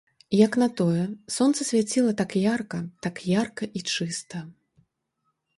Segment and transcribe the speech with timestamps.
[0.37, 1.03] Як на тое,
[1.35, 4.37] сонца свяціла так ярка, так ярка і чыста.